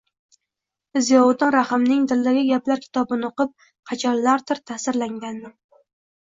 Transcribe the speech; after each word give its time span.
Ziyovuddin 1.07 1.51
Rahimning 1.55 2.07
“Dildagi 2.13 2.43
gaplar” 2.49 2.83
kitobini 2.87 3.29
o‘qib, 3.31 3.55
qachonlardir 3.93 4.53
o‘qib 4.63 4.67
ta’sirlanganim 4.75 5.57